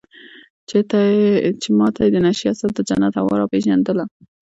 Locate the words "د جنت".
2.73-3.13